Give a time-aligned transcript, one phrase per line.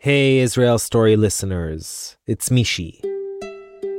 [0.00, 3.00] Hey, Israel Story listeners, it's Mishy.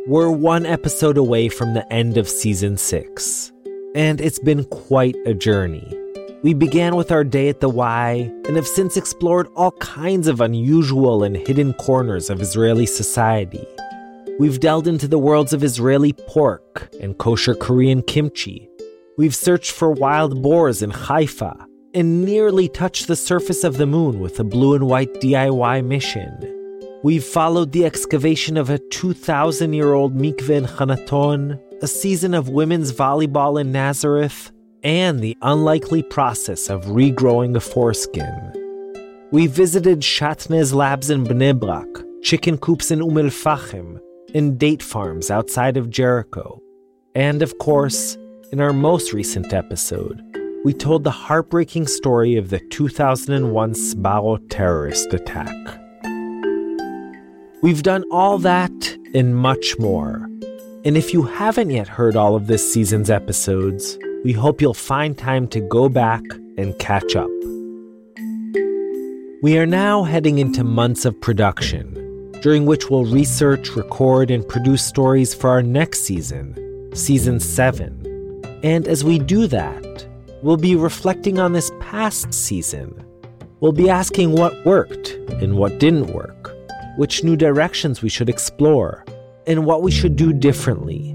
[0.07, 3.52] We're one episode away from the end of season six,
[3.96, 5.93] and it's been quite a journey.
[6.41, 10.39] We began with our day at the Y and have since explored all kinds of
[10.39, 13.68] unusual and hidden corners of Israeli society.
[14.40, 18.70] We've delved into the worlds of Israeli pork and kosher Korean kimchi.
[19.18, 24.20] We've searched for wild boars in Haifa and nearly touched the surface of the moon
[24.20, 26.55] with a blue and white DIY mission.
[27.03, 32.49] We've followed the excavation of a 2,000 year old mikveh in Hanaton, a season of
[32.49, 34.52] women's volleyball in Nazareth,
[34.84, 38.53] and the unlikely process of regrowing a foreskin.
[39.31, 41.87] We visited Shatnez Labs in Bnei Brak,
[42.21, 43.99] chicken coops in Umm el Fachem,
[44.34, 46.62] and date farms outside of Jericho.
[47.15, 48.17] And of course,
[48.51, 50.21] in our most recent episode,
[50.66, 55.55] we told the heartbreaking story of the 2001 Sbarro terrorist attack.
[57.62, 60.29] We've done all that and much more.
[60.84, 65.18] And if you haven't yet heard all of this season's episodes, we hope you'll find
[65.18, 66.24] time to go back
[66.58, 67.30] and catch up.
[69.42, 74.84] We are now heading into months of production, during which we'll research, record, and produce
[74.84, 78.42] stories for our next season, season 7.
[78.62, 80.09] And as we do that,
[80.42, 83.06] we'll be reflecting on this past season.
[83.59, 86.56] We'll be asking what worked and what didn't work,
[86.98, 89.06] which new directions we should explore,
[89.48, 91.12] and what we should do differently.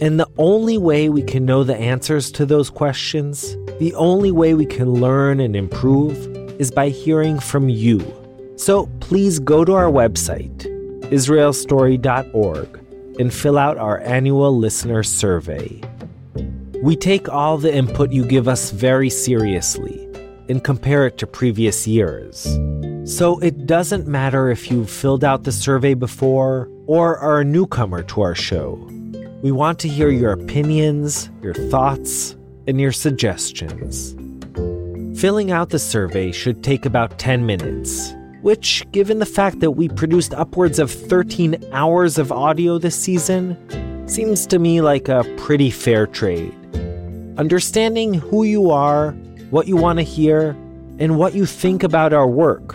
[0.00, 4.54] And the only way we can know the answers to those questions, the only way
[4.54, 6.16] we can learn and improve,
[6.60, 8.00] is by hearing from you.
[8.56, 10.66] So please go to our website,
[11.10, 12.84] israelstory.org,
[13.18, 15.80] and fill out our annual listener survey.
[16.80, 20.08] We take all the input you give us very seriously
[20.48, 22.44] and compare it to previous years.
[23.04, 28.04] So it doesn't matter if you've filled out the survey before or are a newcomer
[28.04, 28.74] to our show.
[29.42, 32.36] We want to hear your opinions, your thoughts,
[32.68, 34.14] and your suggestions.
[35.20, 39.88] Filling out the survey should take about 10 minutes, which, given the fact that we
[39.88, 43.56] produced upwards of 13 hours of audio this season,
[44.08, 46.54] seems to me like a pretty fair trade.
[47.38, 49.12] Understanding who you are,
[49.50, 50.56] what you want to hear,
[50.98, 52.74] and what you think about our work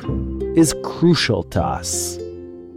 [0.56, 2.18] is crucial to us.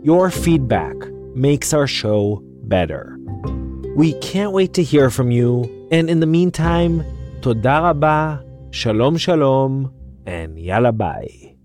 [0.02, 0.96] Your feedback
[1.36, 3.16] makes our show better.
[3.94, 7.04] We can't wait to hear from you, and in the meantime,
[7.40, 9.94] toda rabah, shalom shalom,
[10.26, 11.55] and yalla bye.